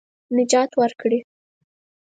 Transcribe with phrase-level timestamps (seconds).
[0.35, 1.19] نجات ورکړي.